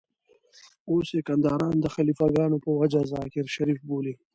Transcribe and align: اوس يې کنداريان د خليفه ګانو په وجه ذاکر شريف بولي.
اوس 0.91 1.07
يې 1.15 1.21
کنداريان 1.27 1.75
د 1.81 1.85
خليفه 1.95 2.27
ګانو 2.37 2.57
په 2.65 2.69
وجه 2.79 3.01
ذاکر 3.13 3.45
شريف 3.55 3.79
بولي. 3.89 4.13